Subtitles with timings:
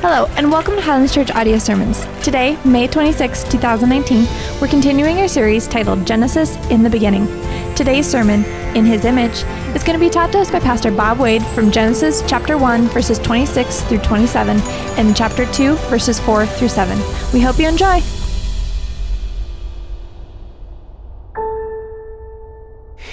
[0.00, 2.06] Hello, and welcome to Highlands Church Audio Sermons.
[2.22, 4.28] Today, May 26, 2019,
[4.60, 7.26] we're continuing our series titled Genesis in the Beginning.
[7.74, 8.44] Today's sermon,
[8.76, 9.42] In His Image,
[9.74, 12.82] is going to be taught to us by Pastor Bob Wade from Genesis chapter 1,
[12.90, 16.96] verses 26 through 27, and chapter 2, verses 4 through 7.
[17.32, 18.00] We hope you enjoy.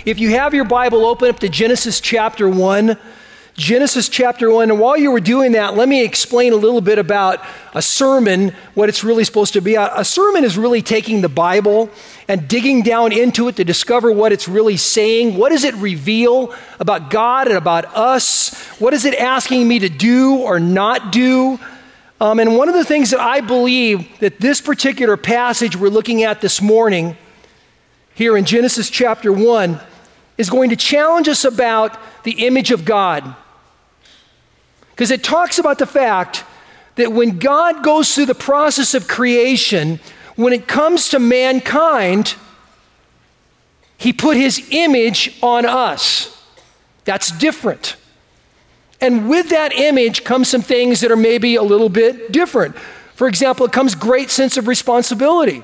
[0.05, 2.95] If you have your Bible, open up to Genesis chapter 1.
[3.57, 4.69] Genesis chapter 1.
[4.69, 7.41] And while you were doing that, let me explain a little bit about
[7.73, 9.75] a sermon, what it's really supposed to be.
[9.75, 11.89] A sermon is really taking the Bible
[12.27, 15.37] and digging down into it to discover what it's really saying.
[15.37, 18.53] What does it reveal about God and about us?
[18.77, 21.57] What is it asking me to do or not do?
[22.19, 26.23] Um, and one of the things that I believe that this particular passage we're looking
[26.23, 27.15] at this morning,
[28.15, 29.79] here in Genesis chapter 1,
[30.37, 33.33] is going to challenge us about the image of God.
[34.95, 36.45] Because it talks about the fact
[36.95, 39.99] that when God goes through the process of creation,
[40.37, 42.35] when it comes to mankind,
[43.97, 46.31] he put his image on us.
[47.03, 47.97] That's different.
[49.01, 52.77] And with that image comes some things that are maybe a little bit different.
[53.15, 55.63] For example, it comes great sense of responsibility.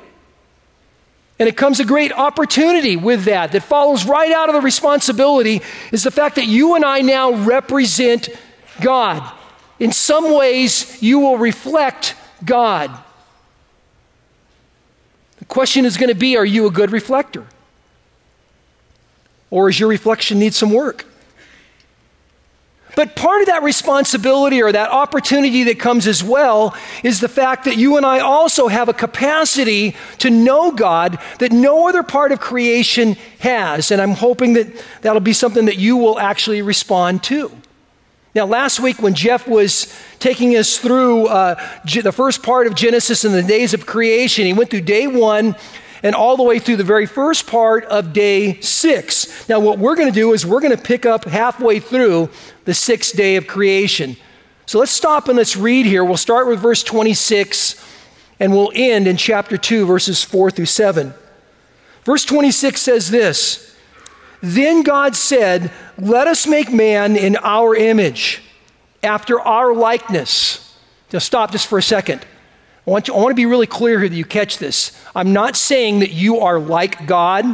[1.39, 5.61] And it comes a great opportunity with that that follows right out of the responsibility
[5.91, 8.29] is the fact that you and I now represent
[8.81, 9.31] God.
[9.79, 12.91] In some ways, you will reflect God.
[15.37, 17.45] The question is going to be are you a good reflector?
[19.49, 21.05] Or does your reflection need some work?
[22.95, 27.65] But part of that responsibility or that opportunity that comes as well is the fact
[27.65, 32.31] that you and I also have a capacity to know God that no other part
[32.31, 33.91] of creation has.
[33.91, 34.67] And I'm hoping that
[35.01, 37.51] that'll be something that you will actually respond to.
[38.33, 43.25] Now, last week when Jeff was taking us through uh, the first part of Genesis
[43.25, 45.55] and the days of creation, he went through day one
[46.01, 49.49] and all the way through the very first part of day six.
[49.49, 52.29] Now, what we're going to do is we're going to pick up halfway through
[52.63, 54.15] the sixth day of creation.
[54.65, 56.05] So let's stop and let's read here.
[56.05, 57.85] We'll start with verse 26
[58.39, 61.13] and we'll end in chapter 2, verses 4 through 7.
[62.05, 63.70] Verse 26 says this.
[64.41, 68.41] Then God said, Let us make man in our image,
[69.03, 70.75] after our likeness.
[71.13, 72.25] Now, stop just for a second.
[72.87, 74.97] I want, you, I want to be really clear here that you catch this.
[75.15, 77.45] I'm not saying that you are like God,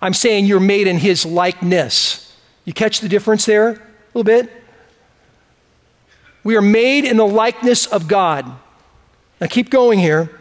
[0.00, 2.36] I'm saying you're made in his likeness.
[2.64, 3.78] You catch the difference there a
[4.12, 4.50] little bit?
[6.44, 8.44] We are made in the likeness of God.
[9.40, 10.40] Now, keep going here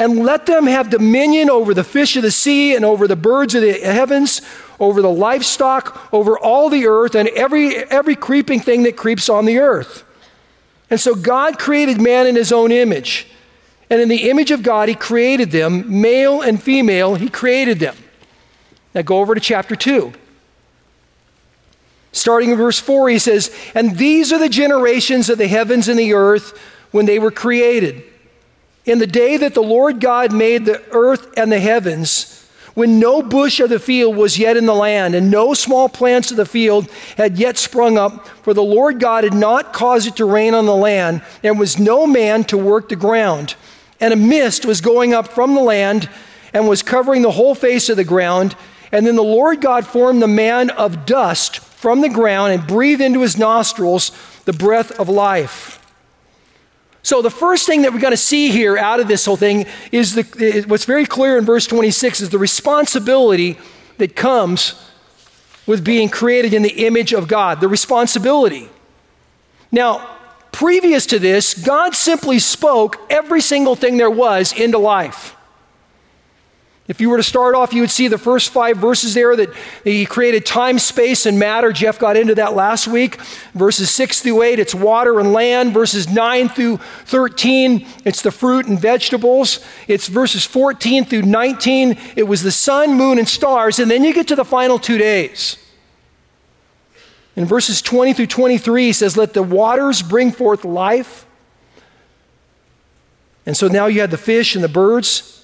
[0.00, 3.54] and let them have dominion over the fish of the sea and over the birds
[3.54, 4.40] of the heavens,
[4.80, 9.44] over the livestock, over all the earth, and every, every creeping thing that creeps on
[9.44, 10.02] the earth.
[10.88, 13.28] And so God created man in his own image.
[13.90, 17.94] And in the image of God, he created them, male and female, he created them.
[18.94, 20.14] Now go over to chapter 2.
[22.12, 25.98] Starting in verse 4, he says, And these are the generations of the heavens and
[25.98, 26.58] the earth
[26.90, 28.09] when they were created
[28.90, 33.22] in the day that the Lord God made the earth and the heavens, when no
[33.22, 36.44] bush of the field was yet in the land, and no small plants of the
[36.44, 40.54] field had yet sprung up, for the Lord God had not caused it to rain
[40.54, 43.54] on the land, and was no man to work the ground.
[44.00, 46.10] And a mist was going up from the land
[46.52, 48.56] and was covering the whole face of the ground.
[48.90, 53.00] And then the Lord God formed the man of dust from the ground and breathed
[53.00, 54.10] into his nostrils
[54.46, 55.79] the breath of life.
[57.02, 59.66] So, the first thing that we're going to see here out of this whole thing
[59.90, 63.58] is the, what's very clear in verse 26 is the responsibility
[63.96, 64.74] that comes
[65.66, 67.60] with being created in the image of God.
[67.60, 68.68] The responsibility.
[69.72, 70.16] Now,
[70.52, 75.36] previous to this, God simply spoke every single thing there was into life.
[76.90, 79.54] If you were to start off, you would see the first five verses there that
[79.84, 81.72] he created time, space, and matter.
[81.72, 83.20] Jeff got into that last week.
[83.54, 85.72] Verses 6 through 8, it's water and land.
[85.72, 89.64] Verses 9 through 13, it's the fruit and vegetables.
[89.86, 93.78] It's verses 14 through 19, it was the sun, moon, and stars.
[93.78, 95.58] And then you get to the final two days.
[97.36, 101.24] In verses 20 through 23, he says, Let the waters bring forth life.
[103.46, 105.39] And so now you had the fish and the birds.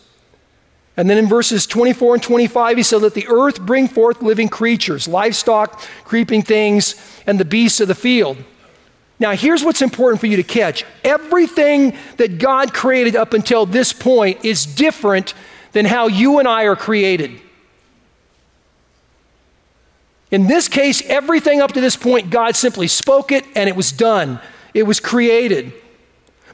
[0.97, 4.49] And then in verses 24 and 25, he said, Let the earth bring forth living
[4.49, 6.95] creatures, livestock, creeping things,
[7.27, 8.39] and the beasts of the field.
[9.19, 13.93] Now, here's what's important for you to catch everything that God created up until this
[13.93, 15.35] point is different
[15.73, 17.41] than how you and I are created.
[20.31, 23.93] In this case, everything up to this point, God simply spoke it and it was
[23.93, 24.41] done.
[24.75, 25.73] It was created.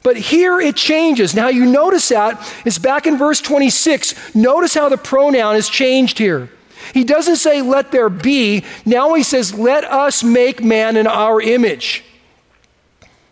[0.03, 1.33] But here it changes.
[1.33, 4.35] Now you notice that it's back in verse 26.
[4.35, 6.49] Notice how the pronoun is changed here.
[6.93, 8.65] He doesn't say, let there be.
[8.85, 12.03] Now he says, let us make man in our image.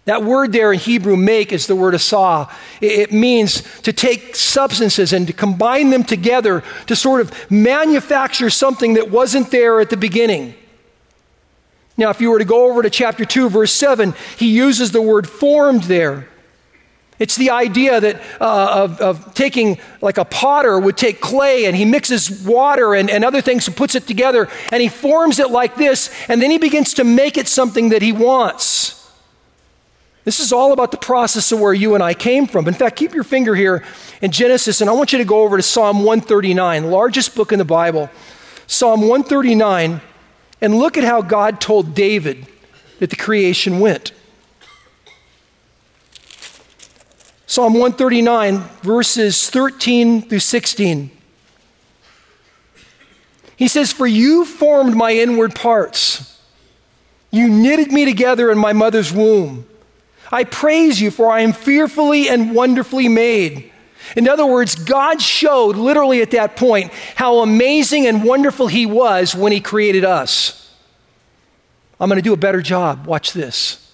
[0.05, 2.49] That word there in Hebrew, make, is the word asah.
[2.79, 8.95] It means to take substances and to combine them together to sort of manufacture something
[8.95, 10.55] that wasn't there at the beginning.
[11.97, 15.01] Now, if you were to go over to chapter 2, verse 7, he uses the
[15.01, 16.27] word formed there.
[17.21, 21.75] It's the idea that uh, of, of, taking, like a potter would take clay and
[21.75, 25.51] he mixes water and, and other things and puts it together and he forms it
[25.51, 29.07] like this and then he begins to make it something that he wants.
[30.23, 32.67] This is all about the process of where you and I came from.
[32.67, 33.83] In fact, keep your finger here
[34.23, 37.59] in Genesis and I want you to go over to Psalm 139, largest book in
[37.59, 38.09] the Bible.
[38.65, 40.01] Psalm 139,
[40.59, 42.47] and look at how God told David
[42.97, 44.11] that the creation went.
[47.51, 51.11] Psalm 139, verses 13 through 16.
[53.57, 56.39] He says, For you formed my inward parts.
[57.29, 59.67] You knitted me together in my mother's womb.
[60.31, 63.69] I praise you, for I am fearfully and wonderfully made.
[64.15, 69.35] In other words, God showed literally at that point how amazing and wonderful He was
[69.35, 70.73] when He created us.
[71.99, 73.07] I'm going to do a better job.
[73.07, 73.90] Watch this.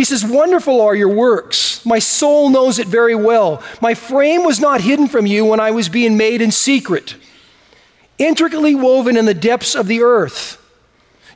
[0.00, 1.84] He says, Wonderful are your works.
[1.84, 3.62] My soul knows it very well.
[3.82, 7.16] My frame was not hidden from you when I was being made in secret,
[8.16, 10.56] intricately woven in the depths of the earth.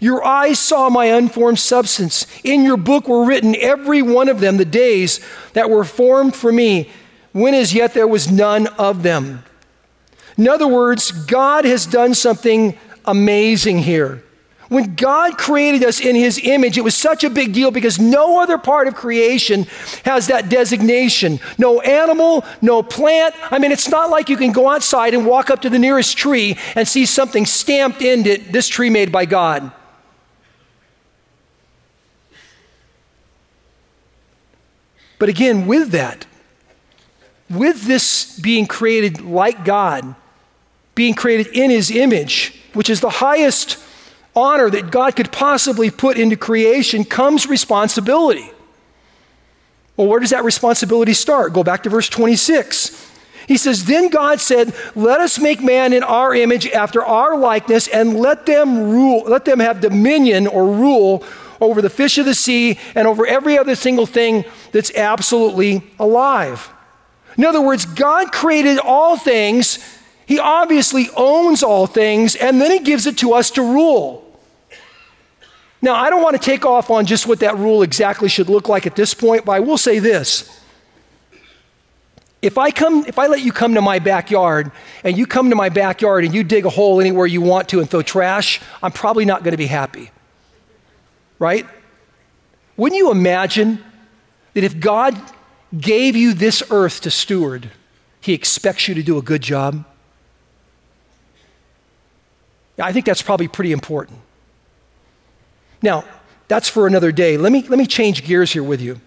[0.01, 2.27] Your eyes saw my unformed substance.
[2.43, 5.21] In your book were written, every one of them, the days
[5.53, 6.89] that were formed for me,
[7.33, 9.45] when as yet there was none of them.
[10.39, 14.25] In other words, God has done something amazing here.
[14.69, 18.41] When God created us in His image, it was such a big deal because no
[18.41, 19.65] other part of creation
[20.05, 21.39] has that designation.
[21.59, 23.35] No animal, no plant.
[23.51, 26.17] I mean, it's not like you can go outside and walk up to the nearest
[26.17, 29.71] tree and see something stamped in it this tree made by God.
[35.19, 36.27] But again, with that,
[37.51, 40.15] with this being created like God,
[40.95, 43.79] being created in His image, which is the highest
[44.37, 48.51] honor that God could possibly put into creation comes responsibility.
[49.97, 51.53] Well, where does that responsibility start?
[51.53, 53.13] Go back to verse 26.
[53.47, 57.89] He says, Then God said, Let us make man in our image after our likeness,
[57.89, 61.23] and let them rule, let them have dominion or rule
[61.61, 66.71] over the fish of the sea and over every other single thing that's absolutely alive.
[67.37, 69.79] In other words, God created all things.
[70.27, 74.24] He obviously owns all things, and then He gives it to us to rule.
[75.85, 78.71] Now, I don't want to take off on just what that rule exactly should look
[78.71, 80.63] like at this point, but I will say this.
[82.41, 84.73] If I come, if I let you come to my backyard
[85.05, 87.81] and you come to my backyard and you dig a hole anywhere you want to
[87.81, 90.11] and throw trash, I'm probably not going to be happy.
[91.39, 91.67] Right?
[92.79, 93.85] Wouldn't you imagine
[94.55, 95.15] that if God
[95.79, 97.71] gave you this earth to steward,
[98.23, 99.85] he expects you to do a good job?
[102.79, 104.21] I think that's probably pretty important.
[105.85, 106.03] Now,
[106.49, 107.37] that's for another day.
[107.37, 109.03] Let me, let me change gears here with you.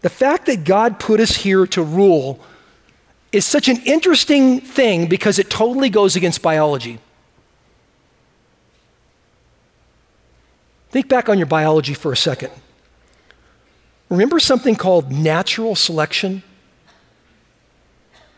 [0.00, 2.40] The fact that God put us here to rule
[3.30, 6.98] is such an interesting thing because it totally goes against biology.
[10.88, 12.52] Think back on your biology for a second.
[14.08, 16.42] Remember something called natural selection?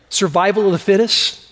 [0.09, 1.49] Survival of the fittest?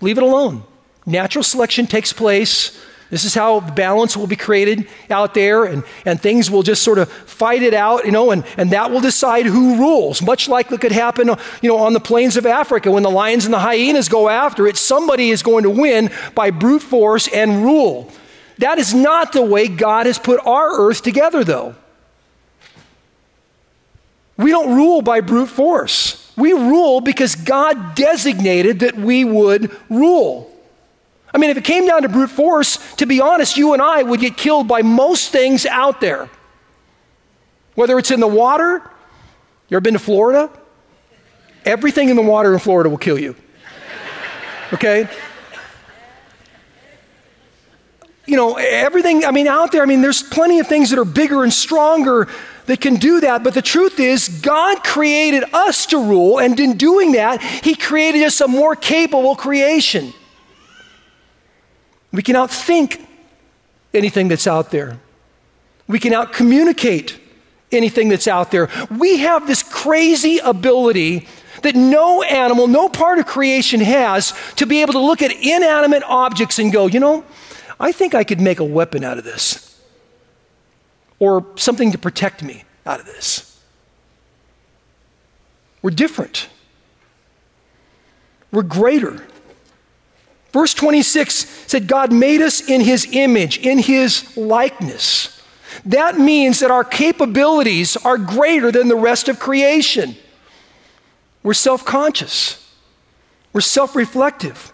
[0.00, 0.62] Leave it alone.
[1.04, 2.78] Natural selection takes place
[3.10, 6.98] this is how balance will be created out there, and, and things will just sort
[6.98, 10.20] of fight it out, you know, and, and that will decide who rules.
[10.20, 11.28] Much like it could happen,
[11.62, 14.66] you know, on the plains of Africa when the lions and the hyenas go after
[14.66, 18.10] it, somebody is going to win by brute force and rule.
[18.58, 21.76] That is not the way God has put our earth together, though.
[24.36, 26.30] We don't rule by brute force.
[26.36, 30.52] We rule because God designated that we would rule.
[31.32, 34.02] I mean, if it came down to brute force, to be honest, you and I
[34.02, 36.30] would get killed by most things out there.
[37.74, 38.82] Whether it's in the water,
[39.68, 40.50] you ever been to Florida?
[41.64, 43.36] Everything in the water in Florida will kill you.
[44.72, 45.08] Okay?
[48.26, 51.04] You know, everything, I mean, out there, I mean, there's plenty of things that are
[51.04, 52.28] bigger and stronger
[52.66, 53.42] that can do that.
[53.42, 58.22] But the truth is, God created us to rule, and in doing that, He created
[58.22, 60.12] us a more capable creation.
[62.12, 63.04] We can outthink
[63.92, 64.98] anything that's out there.
[65.86, 67.18] We can outcommunicate
[67.72, 68.68] anything that's out there.
[68.90, 71.26] We have this crazy ability
[71.62, 76.02] that no animal, no part of creation has to be able to look at inanimate
[76.04, 77.24] objects and go, you know,
[77.80, 79.80] I think I could make a weapon out of this
[81.18, 83.60] or something to protect me out of this.
[85.82, 86.48] We're different.
[88.50, 89.26] We're greater.
[90.58, 91.34] Verse 26
[91.68, 95.40] said, God made us in his image, in his likeness.
[95.84, 100.16] That means that our capabilities are greater than the rest of creation.
[101.44, 102.74] We're self conscious,
[103.52, 104.72] we're self reflective.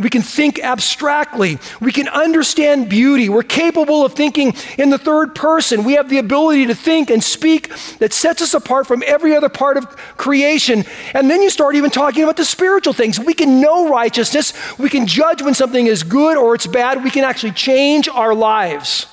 [0.00, 1.58] We can think abstractly.
[1.78, 3.28] We can understand beauty.
[3.28, 5.84] We're capable of thinking in the third person.
[5.84, 9.50] We have the ability to think and speak that sets us apart from every other
[9.50, 10.84] part of creation.
[11.12, 13.20] And then you start even talking about the spiritual things.
[13.20, 14.54] We can know righteousness.
[14.78, 17.04] We can judge when something is good or it's bad.
[17.04, 19.06] We can actually change our lives.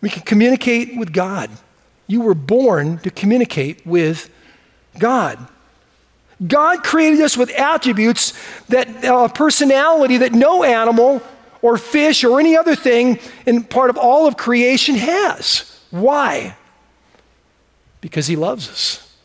[0.00, 1.48] We can communicate with God.
[2.08, 4.28] You were born to communicate with
[4.98, 5.38] God.
[6.46, 8.32] God created us with attributes
[8.68, 11.22] that uh, personality that no animal
[11.60, 15.80] or fish or any other thing in part of all of creation has.
[15.90, 16.56] Why?
[18.00, 19.16] Because he loves us.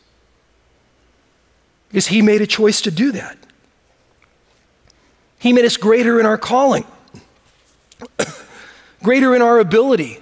[1.90, 3.38] Because he made a choice to do that.
[5.40, 6.86] He made us greater in our calling,
[9.04, 10.20] greater in our ability,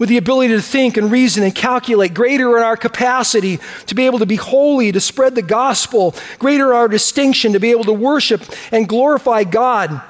[0.00, 4.06] with the ability to think and reason and calculate, greater in our capacity to be
[4.06, 7.92] able to be holy, to spread the gospel, greater our distinction to be able to
[7.92, 8.42] worship
[8.72, 10.00] and glorify God.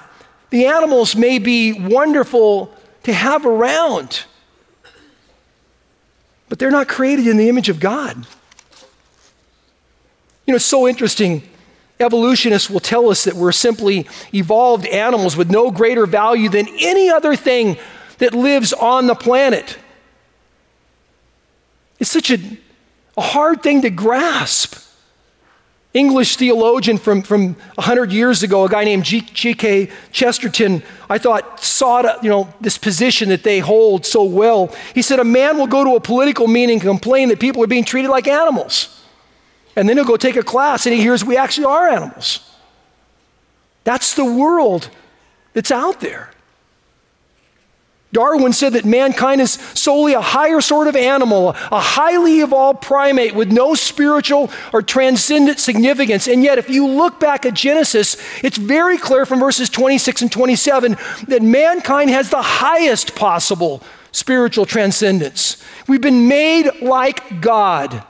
[0.50, 4.26] The animals may be wonderful to have around,
[6.48, 8.16] but they're not created in the image of God.
[10.46, 11.42] You know, it's so interesting.
[11.98, 17.10] Evolutionists will tell us that we're simply evolved animals with no greater value than any
[17.10, 17.76] other thing
[18.20, 19.76] that lives on the planet.
[21.98, 22.38] It's such a,
[23.16, 24.76] a hard thing to grasp.
[25.92, 29.90] English theologian from, from 100 years ago, a guy named G.K.
[30.12, 34.72] Chesterton, I thought saw you know, this position that they hold so well.
[34.94, 37.66] He said, A man will go to a political meeting and complain that people are
[37.66, 39.02] being treated like animals.
[39.74, 42.48] And then he'll go take a class and he hears we actually are animals.
[43.82, 44.90] That's the world
[45.54, 46.30] that's out there.
[48.12, 53.36] Darwin said that mankind is solely a higher sort of animal, a highly evolved primate
[53.36, 56.26] with no spiritual or transcendent significance.
[56.26, 60.32] And yet, if you look back at Genesis, it's very clear from verses 26 and
[60.32, 60.96] 27
[61.28, 65.62] that mankind has the highest possible spiritual transcendence.
[65.86, 68.02] We've been made like God,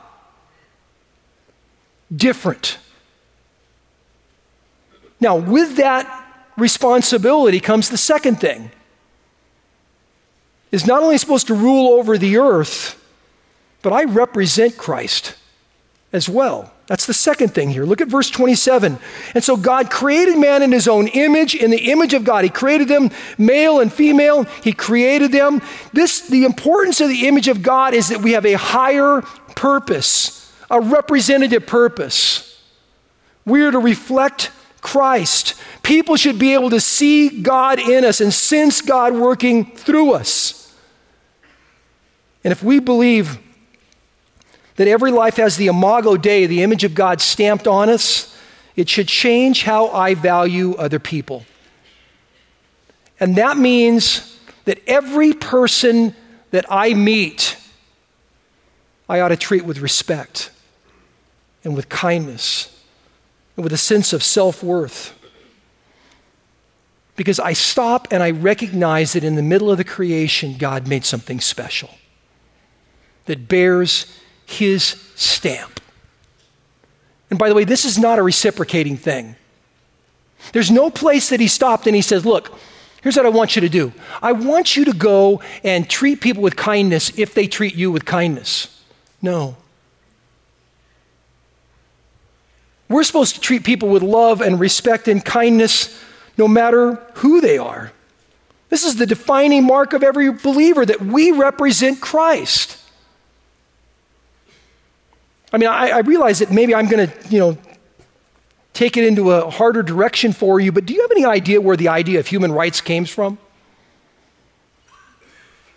[2.14, 2.78] different.
[5.21, 6.16] Now, with that
[6.57, 8.71] responsibility comes the second thing
[10.73, 12.97] is not only supposed to rule over the earth,
[13.83, 15.35] but I represent Christ
[16.12, 16.73] as well.
[16.87, 17.85] That's the second thing here.
[17.85, 18.99] Look at verse 27.
[19.35, 22.43] And so God created man in his own image, in the image of God.
[22.43, 24.43] He created them male and female.
[24.65, 25.62] He created them.
[25.93, 29.23] This the importance of the image of God is that we have a higher
[29.55, 32.61] purpose, a representative purpose.
[33.45, 34.50] We are to reflect
[34.81, 35.55] Christ.
[35.85, 40.60] People should be able to see God in us and sense God working through us.
[42.44, 43.38] And if we believe
[44.76, 48.35] that every life has the imago Dei, the image of God stamped on us,
[48.76, 51.44] it should change how I value other people.
[53.18, 56.14] And that means that every person
[56.50, 57.59] that I meet,
[59.09, 60.50] I ought to treat with respect
[61.62, 62.75] and with kindness
[63.56, 65.14] and with a sense of self worth.
[67.16, 71.04] Because I stop and I recognize that in the middle of the creation, God made
[71.04, 71.90] something special
[73.30, 74.12] that bears
[74.44, 74.82] his
[75.14, 75.80] stamp.
[77.30, 79.37] And by the way, this is not a reciprocating thing.
[80.52, 82.58] There's no place that he stopped and he says, Look,
[83.02, 83.92] here's what I want you to do.
[84.20, 88.04] I want you to go and treat people with kindness if they treat you with
[88.04, 88.82] kindness.
[89.22, 89.56] No.
[92.88, 96.02] We're supposed to treat people with love and respect and kindness
[96.37, 97.92] no matter who they are.
[98.70, 102.79] This is the defining mark of every believer that we represent Christ.
[105.52, 107.59] I mean, I, I realize that maybe I'm going to, you know,
[108.73, 111.76] take it into a harder direction for you, but do you have any idea where
[111.76, 113.38] the idea of human rights came from?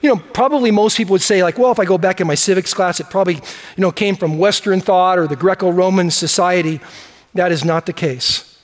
[0.01, 2.36] You know, probably most people would say, like, well, if I go back in my
[2.36, 3.42] civics class, it probably, you
[3.77, 6.82] know, came from Western thought or the Greco Roman society.
[7.34, 8.60] That is not the case.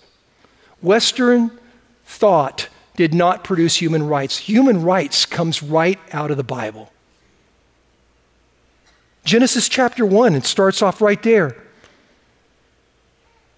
[0.82, 1.58] Western
[2.06, 4.38] thought did not produce human rights.
[4.38, 6.92] Human rights comes right out of the Bible.
[9.24, 11.56] Genesis chapter 1, it starts off right there.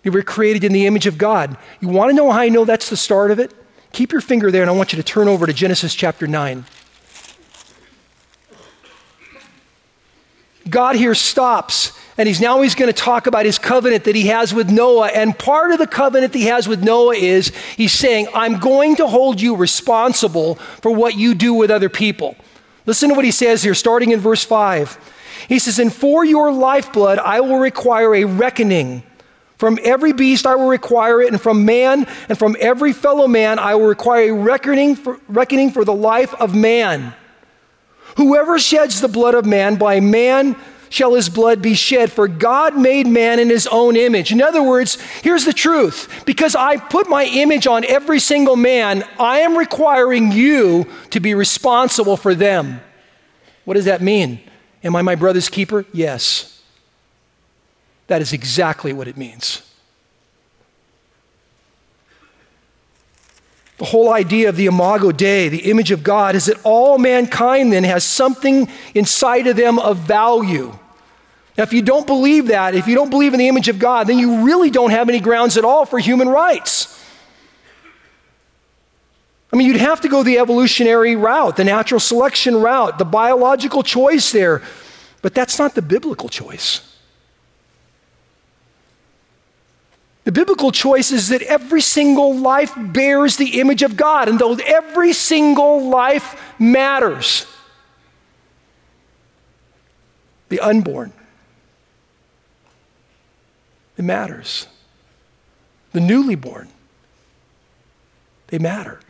[0.03, 1.57] You were created in the image of God.
[1.79, 3.53] You want to know how I know that's the start of it?
[3.93, 6.65] Keep your finger there, and I want you to turn over to Genesis chapter 9.
[10.69, 14.27] God here stops, and he's now he's going to talk about his covenant that he
[14.27, 15.07] has with Noah.
[15.07, 18.95] And part of the covenant that he has with Noah is he's saying, I'm going
[18.97, 22.35] to hold you responsible for what you do with other people.
[22.85, 24.97] Listen to what he says here, starting in verse 5.
[25.47, 29.03] He says, And for your lifeblood I will require a reckoning.
[29.57, 33.59] From every beast I will require it, and from man and from every fellow man
[33.59, 37.13] I will require a reckoning for, reckoning for the life of man.
[38.17, 40.55] Whoever sheds the blood of man, by man
[40.89, 44.31] shall his blood be shed, for God made man in his own image.
[44.31, 49.03] In other words, here's the truth because I put my image on every single man,
[49.17, 52.81] I am requiring you to be responsible for them.
[53.63, 54.41] What does that mean?
[54.83, 55.85] Am I my brother's keeper?
[55.93, 56.61] Yes.
[58.07, 59.61] That is exactly what it means.
[63.77, 67.73] The whole idea of the Imago Dei, the image of God, is that all mankind
[67.73, 70.77] then has something inside of them of value.
[71.57, 74.05] Now, if you don't believe that, if you don't believe in the image of God,
[74.05, 77.00] then you really don't have any grounds at all for human rights.
[79.51, 83.83] I mean, you'd have to go the evolutionary route, the natural selection route, the biological
[83.83, 84.61] choice there,
[85.21, 86.87] but that's not the biblical choice.
[90.23, 94.53] The biblical choice is that every single life bears the image of God, and though
[94.53, 97.45] every single life matters,
[100.49, 101.11] the unborn,
[103.97, 104.67] it matters.
[105.91, 106.69] The newly born,
[108.47, 109.01] they matter.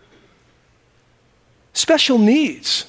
[1.81, 2.85] Special needs,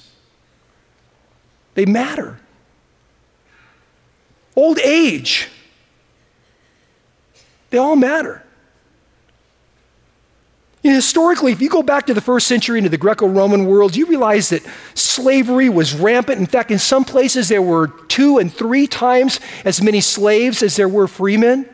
[1.72, 2.38] they matter.
[4.54, 5.48] Old age,
[7.70, 8.44] they all matter.
[10.82, 13.64] You know, historically, if you go back to the first century into the Greco Roman
[13.64, 14.62] world, you realize that
[14.92, 16.38] slavery was rampant.
[16.38, 20.76] In fact, in some places, there were two and three times as many slaves as
[20.76, 21.66] there were freemen.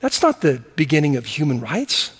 [0.00, 2.10] That's not the beginning of human rights.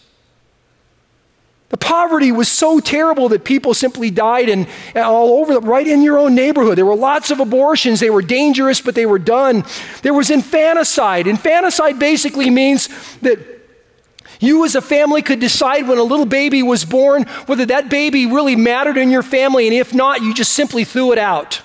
[1.74, 6.18] The poverty was so terrible that people simply died and all over, right in your
[6.18, 6.78] own neighborhood.
[6.78, 7.98] There were lots of abortions.
[7.98, 9.64] They were dangerous, but they were done.
[10.02, 11.26] There was infanticide.
[11.26, 12.88] Infanticide basically means
[13.22, 13.40] that
[14.38, 18.26] you as a family could decide when a little baby was born whether that baby
[18.26, 21.60] really mattered in your family, and if not, you just simply threw it out.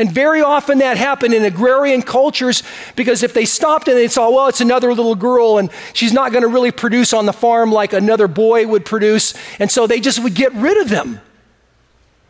[0.00, 2.62] And very often that happened in agrarian cultures
[2.96, 6.32] because if they stopped and they saw, well, it's another little girl and she's not
[6.32, 9.34] going to really produce on the farm like another boy would produce.
[9.58, 11.20] And so they just would get rid of them.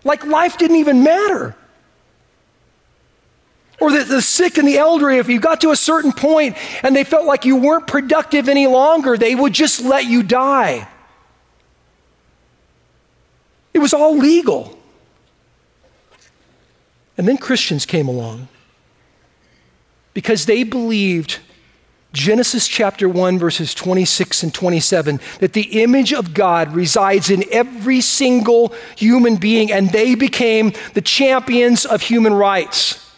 [0.02, 1.54] Like life didn't even matter.
[3.78, 6.96] Or the, the sick and the elderly, if you got to a certain point and
[6.96, 10.88] they felt like you weren't productive any longer, they would just let you die.
[13.72, 14.76] It was all legal.
[17.20, 18.48] And then Christians came along
[20.14, 21.40] because they believed
[22.14, 28.00] Genesis chapter 1, verses 26 and 27, that the image of God resides in every
[28.00, 33.12] single human being, and they became the champions of human rights.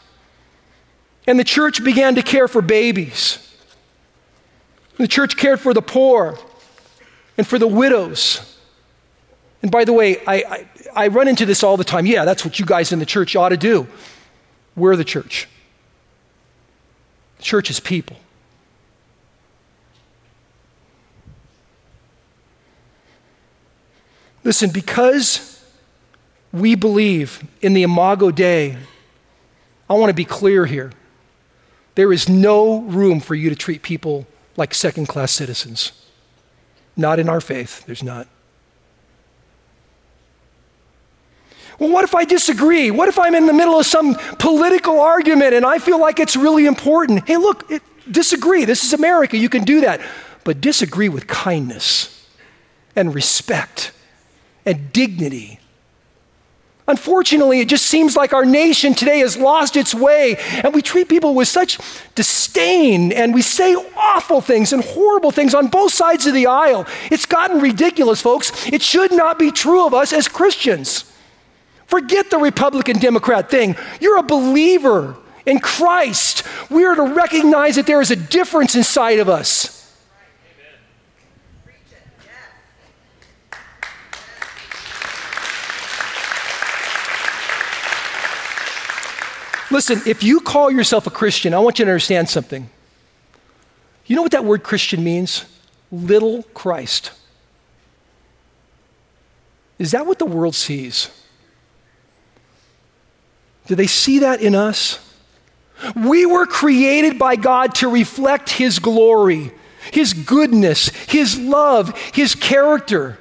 [1.29, 3.55] And the church began to care for babies.
[4.97, 6.41] The church cared for the poor
[7.39, 8.53] and for the widows.
[9.63, 12.07] And by the way, I, I, I run into this all the time.
[12.07, 13.87] Yeah, that's what you guys in the church ought to do.
[14.77, 15.49] We're the church.
[17.39, 18.17] The church is people.
[24.45, 25.65] Listen, because
[26.53, 28.77] we believe in the Imago Dei,
[29.89, 30.93] I want to be clear here.
[31.95, 34.27] There is no room for you to treat people
[34.57, 35.93] like second class citizens.
[36.97, 38.27] Not in our faith, there's not.
[41.83, 42.93] Well, what if I disagree?
[42.93, 46.37] What if I'm in the middle of some political argument and I feel like it's
[46.37, 47.27] really important?
[47.27, 48.65] Hey, look, it, disagree.
[48.65, 49.37] This is America.
[49.37, 50.01] You can do that.
[50.45, 52.25] But disagree with kindness
[52.95, 53.91] and respect
[54.65, 55.59] and dignity.
[56.87, 61.09] Unfortunately, it just seems like our nation today has lost its way, and we treat
[61.09, 61.81] people with such
[62.15, 66.87] disdain, and we say awful things and horrible things on both sides of the aisle.
[67.11, 68.69] It's gotten ridiculous, folks.
[68.69, 71.12] It should not be true of us as Christians.
[71.93, 73.77] Forget the Republican Democrat thing.
[74.01, 76.43] You're a believer in Christ.
[76.71, 79.95] We are to recognize that there is a difference inside of us.
[89.71, 92.71] Listen, if you call yourself a Christian, I want you to understand something.
[94.07, 95.45] You know what that word Christian means?
[95.91, 97.13] Little Christ.
[99.79, 101.11] Is that what the world sees?
[103.67, 104.99] Do they see that in us?
[105.97, 109.53] We were created by God to reflect His glory,
[109.93, 113.19] His goodness, His love, His character.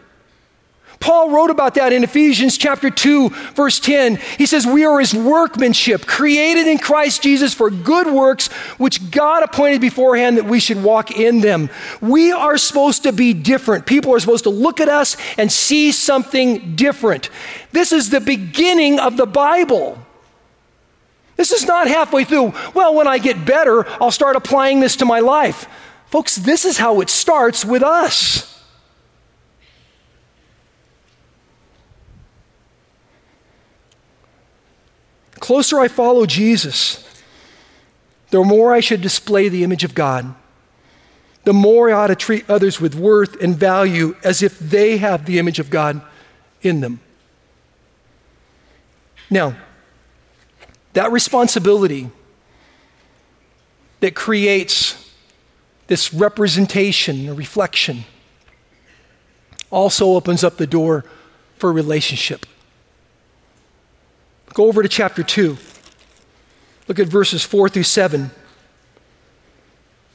[1.01, 4.17] Paul wrote about that in Ephesians chapter 2, verse 10.
[4.38, 9.41] He says, We are his workmanship, created in Christ Jesus for good works, which God
[9.41, 11.71] appointed beforehand that we should walk in them.
[12.01, 13.88] We are supposed to be different.
[13.88, 17.32] People are supposed to look at us and see something different.
[17.71, 20.01] This is the beginning of the Bible.
[21.41, 22.54] This is not halfway through.
[22.75, 25.67] Well, when I get better, I'll start applying this to my life.
[26.06, 28.63] Folks, this is how it starts with us.
[35.39, 37.04] Closer I follow Jesus,
[38.30, 40.36] the more I should display the image of God.
[41.45, 45.25] The more I ought to treat others with worth and value as if they have
[45.25, 46.04] the image of God
[46.62, 46.99] in them.
[49.32, 49.56] Now,
[50.93, 52.10] that responsibility
[54.01, 55.12] that creates
[55.88, 58.06] this representation or reflection
[59.69, 61.06] also opens up the door
[61.58, 62.45] for relationship.
[64.54, 65.58] Go over to chapter 2.
[66.88, 68.32] Look at verses 4 through 7.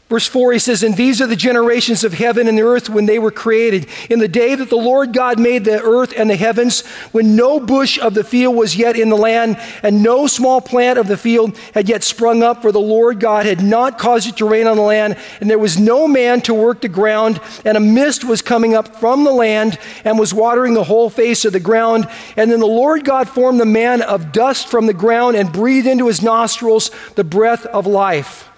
[0.08, 3.06] Verse 4, he says, And these are the generations of heaven and the earth when
[3.06, 3.88] they were created.
[4.08, 7.58] In the day that the Lord God made the earth and the heavens, when no
[7.58, 11.16] bush of the field was yet in the land, and no small plant of the
[11.16, 14.68] field had yet sprung up, for the Lord God had not caused it to rain
[14.68, 18.22] on the land, and there was no man to work the ground, and a mist
[18.22, 22.08] was coming up from the land and was watering the whole face of the ground.
[22.36, 25.88] And then the Lord God formed the man of dust from the ground and breathed
[25.88, 28.48] into his nostrils the breath of life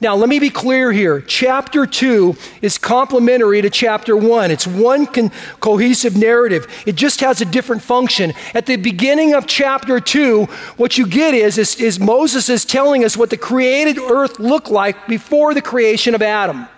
[0.00, 1.20] now, let me be clear here.
[1.20, 4.52] Chapter 2 is complementary to chapter 1.
[4.52, 6.68] It's one con- cohesive narrative.
[6.86, 8.32] It just has a different function.
[8.54, 10.44] At the beginning of chapter 2,
[10.76, 14.68] what you get is, is, is Moses is telling us what the created earth looked
[14.68, 16.68] like before the creation of Adam.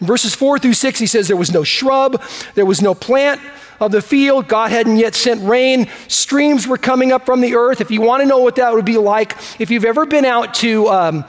[0.00, 2.22] In verses 4 through 6, he says there was no shrub,
[2.54, 3.40] there was no plant
[3.80, 4.48] of the field.
[4.48, 5.88] God hadn't yet sent rain.
[6.08, 7.80] Streams were coming up from the earth.
[7.80, 10.54] If you want to know what that would be like, if you've ever been out
[10.54, 11.24] to um,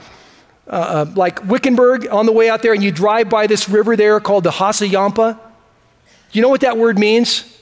[0.66, 3.96] uh, uh, like Wickenburg on the way out there and you drive by this river
[3.96, 7.58] there called the Hassayampa, do you know what that word means?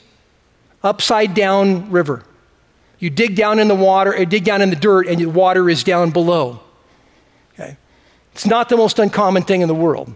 [0.82, 2.24] Upside down river.
[2.98, 5.70] You dig down in the water, or dig down in the dirt, and the water
[5.70, 6.60] is down below.
[7.54, 7.76] Okay?
[8.32, 10.14] It's not the most uncommon thing in the world.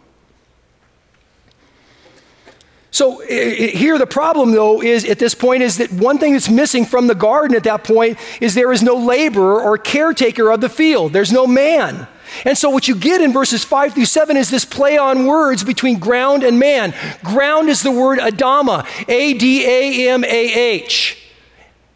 [2.92, 6.84] So here the problem though is at this point is that one thing that's missing
[6.84, 10.68] from the garden at that point is there is no laborer or caretaker of the
[10.68, 11.14] field.
[11.14, 12.06] There's no man.
[12.44, 15.64] And so, what you get in verses 5 through 7 is this play on words
[15.64, 16.94] between ground and man.
[17.22, 21.18] Ground is the word Adama, A D A M A H.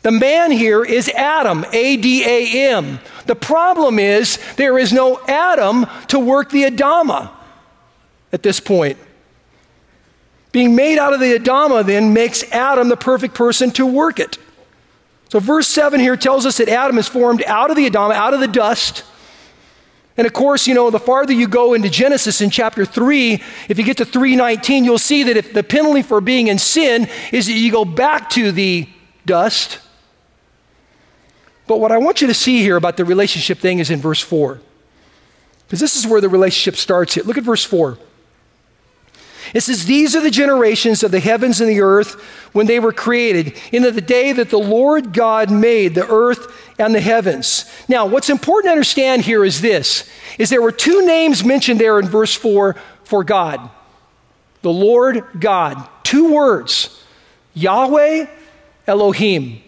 [0.02, 3.00] The man here is Adam, A D A M.
[3.26, 7.30] The problem is there is no Adam to work the Adama
[8.32, 8.98] at this point.
[10.56, 14.38] Being made out of the Adama then makes Adam the perfect person to work it.
[15.28, 18.32] So, verse 7 here tells us that Adam is formed out of the Adama, out
[18.32, 19.04] of the dust.
[20.16, 23.34] And of course, you know, the farther you go into Genesis in chapter 3,
[23.68, 27.06] if you get to 319, you'll see that if the penalty for being in sin
[27.32, 28.88] is that you go back to the
[29.26, 29.78] dust.
[31.66, 34.22] But what I want you to see here about the relationship thing is in verse
[34.22, 34.58] 4.
[35.66, 37.24] Because this is where the relationship starts here.
[37.24, 37.98] Look at verse 4.
[39.56, 42.20] It says, These are the generations of the heavens and the earth
[42.52, 46.94] when they were created, in the day that the Lord God made the earth and
[46.94, 47.64] the heavens.
[47.88, 51.98] Now, what's important to understand here is this is there were two names mentioned there
[51.98, 53.70] in verse 4 for God.
[54.60, 55.88] The Lord God.
[56.02, 57.02] Two words.
[57.54, 58.26] Yahweh,
[58.86, 59.62] Elohim.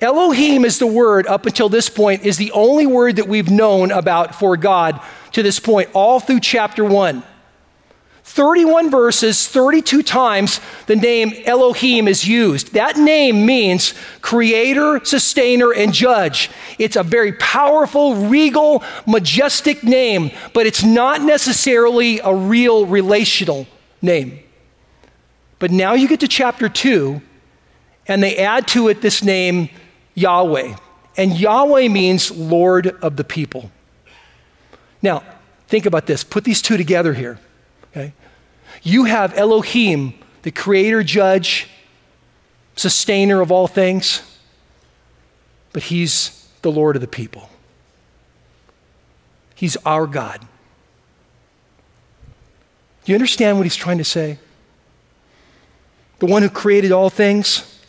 [0.00, 3.92] Elohim is the word up until this point is the only word that we've known
[3.92, 5.00] about for God
[5.34, 7.22] to this point all through chapter 1.
[8.24, 12.72] 31 verses, 32 times the name Elohim is used.
[12.72, 16.50] That name means creator, sustainer, and judge.
[16.78, 23.66] It's a very powerful, regal, majestic name, but it's not necessarily a real relational
[24.00, 24.38] name.
[25.58, 27.20] But now you get to chapter 2,
[28.06, 29.68] and they add to it this name
[30.14, 30.76] Yahweh.
[31.16, 33.70] And Yahweh means Lord of the people.
[35.02, 35.22] Now,
[35.68, 36.24] think about this.
[36.24, 37.38] Put these two together here.
[37.92, 38.12] Okay?
[38.82, 41.68] You have Elohim, the creator, judge,
[42.74, 44.22] sustainer of all things,
[45.72, 47.48] but he's the Lord of the people.
[49.54, 50.40] He's our God.
[53.04, 54.38] Do you understand what he's trying to say?
[56.18, 57.80] The one who created all things,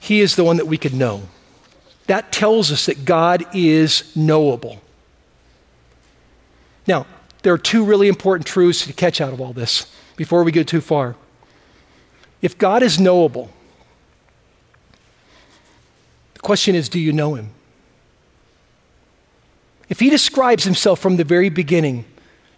[0.00, 1.28] he is the one that we could know.
[2.06, 4.80] That tells us that God is knowable.
[6.86, 7.06] Now,
[7.46, 10.64] there are two really important truths to catch out of all this before we go
[10.64, 11.14] too far.
[12.42, 13.50] If God is knowable,
[16.34, 17.50] the question is do you know him?
[19.88, 22.04] If he describes himself from the very beginning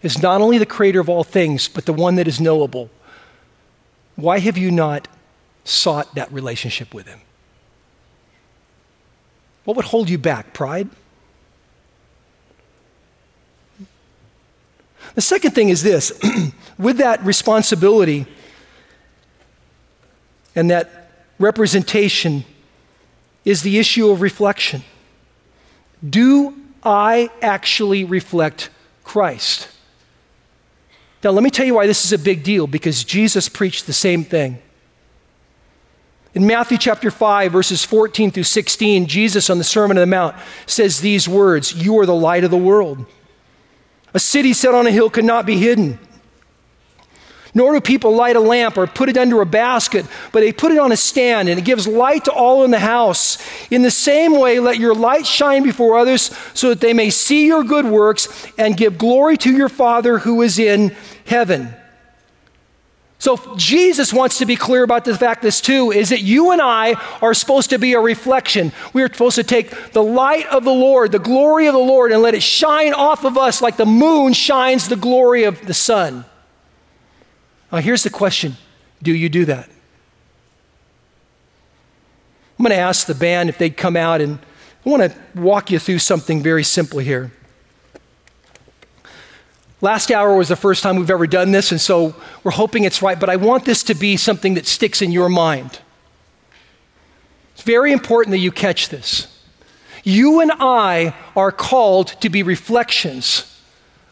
[0.01, 2.89] as not only the creator of all things, but the one that is knowable,
[4.15, 5.07] why have you not
[5.65, 7.19] sought that relationship with him?
[9.65, 10.51] What would hold you back?
[10.55, 10.89] Pride?
[15.15, 16.11] The second thing is this
[16.77, 18.25] with that responsibility
[20.55, 22.43] and that representation
[23.45, 24.83] is the issue of reflection.
[26.07, 28.69] Do I actually reflect
[29.03, 29.69] Christ?
[31.23, 33.93] Now, let me tell you why this is a big deal because Jesus preached the
[33.93, 34.59] same thing.
[36.33, 40.35] In Matthew chapter 5, verses 14 through 16, Jesus on the Sermon on the Mount
[40.67, 43.05] says these words You are the light of the world.
[44.13, 45.99] A city set on a hill cannot be hidden.
[47.53, 50.71] Nor do people light a lamp or put it under a basket, but they put
[50.71, 53.37] it on a stand and it gives light to all in the house.
[53.71, 57.47] In the same way, let your light shine before others so that they may see
[57.47, 60.95] your good works and give glory to your Father who is in
[61.25, 61.73] heaven.
[63.19, 66.61] So Jesus wants to be clear about the fact this too is that you and
[66.61, 68.71] I are supposed to be a reflection.
[68.93, 72.13] We are supposed to take the light of the Lord, the glory of the Lord
[72.13, 75.73] and let it shine off of us like the moon shines the glory of the
[75.73, 76.23] sun.
[77.73, 78.55] Now here's the question,
[79.03, 79.69] do you do that?
[82.57, 84.39] I'm going to ask the band if they'd come out and
[84.85, 87.33] I want to walk you through something very simple here.
[89.81, 92.13] Last hour was the first time we've ever done this, and so
[92.43, 95.29] we're hoping it's right, but I want this to be something that sticks in your
[95.29, 95.79] mind.
[97.53, 99.41] It's very important that you catch this.
[100.03, 103.61] You and I are called to be reflections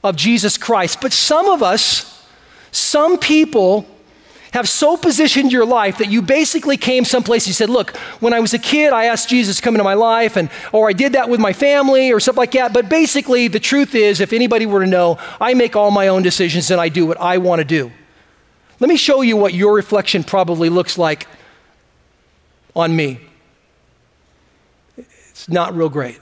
[0.03, 2.25] of Jesus Christ, but some of us,
[2.71, 3.85] some people,
[4.51, 8.39] have so positioned your life that you basically came someplace you said look when i
[8.39, 11.13] was a kid i asked jesus to come into my life and or i did
[11.13, 12.73] that with my family or something like that.
[12.73, 16.21] But basically the truth is if anybody were to know i make all my own
[16.21, 17.91] decisions and i do what i want to do.
[18.79, 21.27] Let me show you what your reflection probably looks like
[22.75, 23.19] on me.
[24.95, 26.19] It's not real great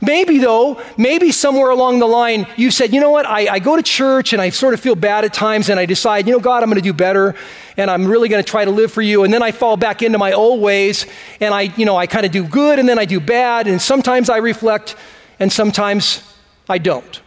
[0.00, 3.76] Maybe, though, maybe somewhere along the line you said, you know what, I, I, go
[3.76, 6.38] to church and I sort of feel bad at times and I decide, you know,
[6.38, 7.34] God, I'm going to do better
[7.78, 9.24] and I'm really going to try to live for you.
[9.24, 11.06] And then I fall back into my old ways
[11.40, 13.66] and I, you know, I kind of do good and then I do bad.
[13.66, 14.96] And sometimes I reflect
[15.38, 16.22] and sometimes
[16.68, 17.20] I don't.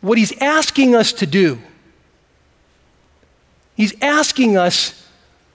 [0.00, 1.60] What he's asking us to do,
[3.76, 4.99] he's asking us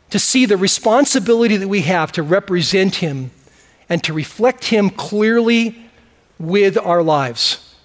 [0.10, 3.32] to see the responsibility that we have to represent Him
[3.90, 5.90] and to reflect Him clearly
[6.40, 7.76] with our lives.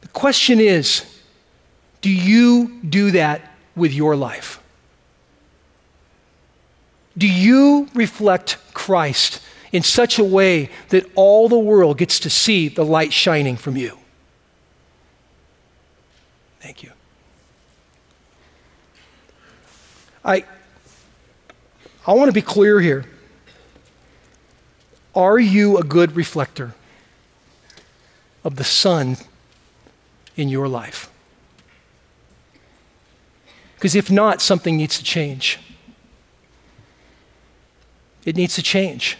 [0.00, 1.04] The question is
[2.00, 3.42] do you do that
[3.76, 4.60] with your life?
[7.16, 12.68] Do you reflect Christ in such a way that all the world gets to see
[12.68, 13.98] the light shining from you?
[16.60, 16.92] Thank you.
[20.24, 20.44] I,
[22.06, 23.04] I want to be clear here.
[25.14, 26.74] Are you a good reflector
[28.44, 29.16] of the sun
[30.36, 31.10] in your life?
[33.74, 35.58] Because if not, something needs to change.
[38.24, 39.16] It needs to change.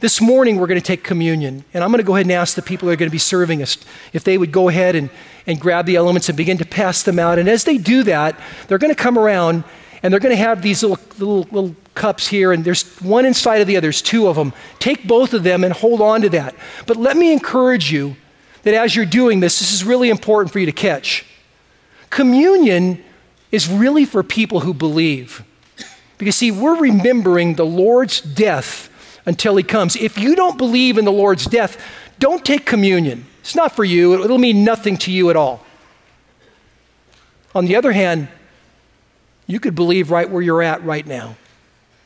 [0.00, 2.54] This morning, we're going to take communion, and I'm going to go ahead and ask
[2.54, 3.78] the people who are going to be serving us
[4.12, 5.10] if they would go ahead and,
[5.46, 7.38] and grab the elements and begin to pass them out.
[7.38, 9.64] And as they do that, they're going to come around
[10.02, 13.60] and they're going to have these little, little, little cups here, and there's one inside
[13.60, 14.52] of the other, there's two of them.
[14.78, 16.54] Take both of them and hold on to that.
[16.86, 18.16] But let me encourage you
[18.62, 21.24] that as you're doing this, this is really important for you to catch.
[22.10, 23.02] Communion
[23.50, 25.42] is really for people who believe.
[26.18, 28.90] Because, see, we're remembering the Lord's death
[29.26, 29.96] until he comes.
[29.96, 31.82] If you don't believe in the Lord's death,
[32.18, 33.26] don't take communion.
[33.40, 35.64] It's not for you, it'll mean nothing to you at all.
[37.54, 38.28] On the other hand,
[39.46, 41.36] you could believe right where you're at right now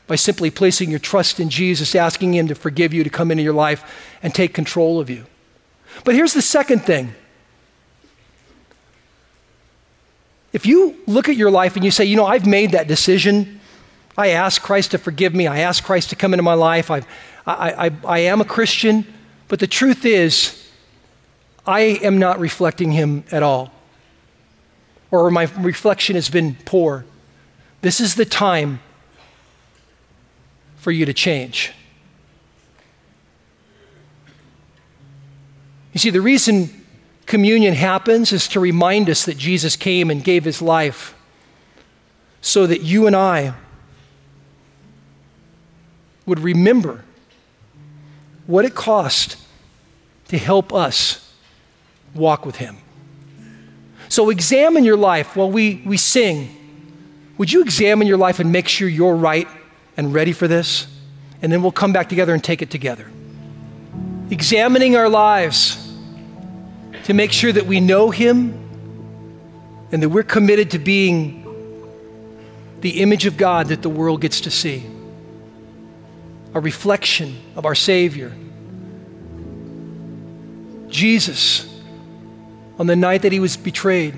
[0.07, 3.43] by simply placing your trust in Jesus, asking Him to forgive you, to come into
[3.43, 5.25] your life and take control of you.
[6.03, 7.15] But here's the second thing
[10.53, 13.60] If you look at your life and you say, you know, I've made that decision,
[14.21, 17.01] I ask Christ to forgive me, I ask Christ to come into my life, I,
[17.47, 19.11] I, I, I am a Christian,
[19.47, 20.69] but the truth is,
[21.65, 23.71] I am not reflecting Him at all,
[25.09, 27.03] or my reflection has been poor.
[27.81, 28.79] This is the time
[30.75, 31.73] for you to change.
[35.93, 36.69] You see, the reason
[37.25, 41.15] communion happens is to remind us that Jesus came and gave his life
[42.39, 43.55] so that you and I
[46.31, 47.03] would remember
[48.47, 49.35] what it cost
[50.29, 51.35] to help us
[52.13, 52.77] walk with him.
[54.07, 56.47] So examine your life while we, we sing.
[57.37, 59.45] Would you examine your life and make sure you're right
[59.97, 60.87] and ready for this?
[61.41, 63.11] And then we'll come back together and take it together.
[64.29, 65.93] Examining our lives
[67.03, 68.57] to make sure that we know Him
[69.91, 71.43] and that we're committed to being
[72.79, 74.85] the image of God that the world gets to see,
[76.53, 78.31] a reflection of our Savior.
[80.89, 81.67] Jesus,
[82.77, 84.15] on the night that he was betrayed,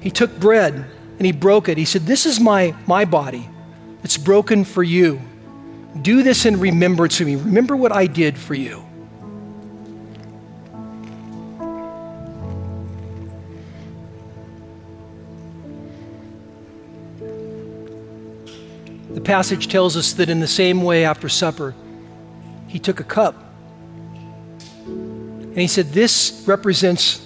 [0.00, 1.78] he took bread and he broke it.
[1.78, 3.48] He said, This is my, my body.
[4.02, 5.20] It's broken for you.
[6.00, 7.36] Do this in remembrance of me.
[7.36, 8.83] Remember what I did for you.
[19.24, 21.74] Passage tells us that in the same way, after supper,
[22.68, 23.34] he took a cup
[24.86, 27.20] and he said, This represents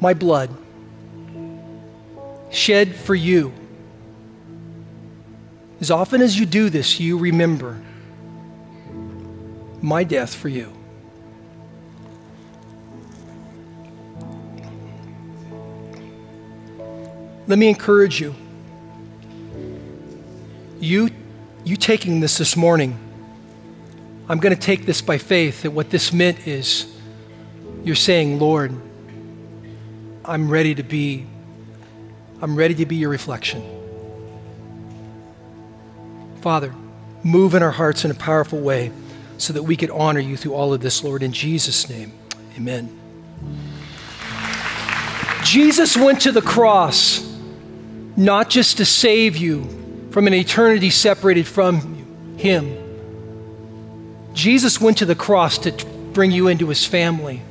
[0.00, 0.50] my blood
[2.50, 3.52] shed for you.
[5.80, 7.82] As often as you do this, you remember
[9.82, 10.72] my death for you.
[17.46, 18.34] Let me encourage you.
[20.80, 21.10] You,
[21.64, 22.98] you taking this this morning,
[24.28, 26.90] I'm going to take this by faith that what this meant is
[27.84, 28.72] you're saying, Lord,
[30.24, 31.26] I'm ready to be,
[32.40, 33.62] I'm ready to be your reflection.
[36.40, 36.74] Father,
[37.22, 38.90] move in our hearts in a powerful way
[39.36, 42.12] so that we could honor you through all of this, Lord, in Jesus' name.
[42.56, 43.00] Amen.
[45.42, 47.30] Jesus went to the cross
[48.16, 49.83] not just to save you
[50.14, 52.78] from an eternity separated from him.
[54.32, 55.72] Jesus went to the cross to
[56.14, 57.42] bring you into his family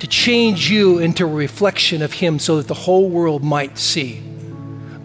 [0.00, 4.22] to change you into a reflection of Him so that the whole world might see.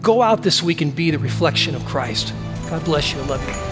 [0.00, 2.32] Go out this week and be the reflection of Christ.
[2.68, 3.20] God bless you.
[3.20, 3.71] I love you.